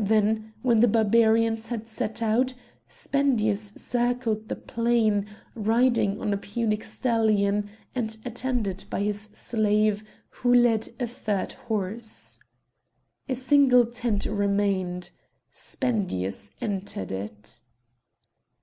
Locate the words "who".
10.30-10.54